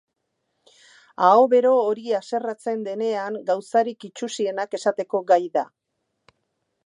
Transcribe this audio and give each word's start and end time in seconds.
Aho 1.27 1.43
bero 1.51 1.73
hori 1.81 2.15
haserretzen 2.19 2.81
denean 2.87 3.37
gauzarik 3.51 4.09
itsusienak 4.09 4.77
esateko 4.79 5.25
gai 5.33 5.43
da. 5.59 5.67